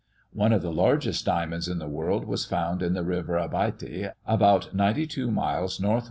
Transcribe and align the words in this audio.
One 0.33 0.51
of 0.51 0.63
the 0.63 0.71
largest 0.73 1.25
diamonds 1.25 1.67
in 1.67 1.77
the 1.77 1.87
world 1.87 2.25
was 2.25 2.43
found 2.43 2.81
in 2.81 2.93
the 2.93 3.03
river 3.03 3.35
Abaite, 3.37 4.13
about 4.25 4.73
92 4.73 5.29
miles 5.29 5.79
N. 5.79 5.83
W. 5.89 5.99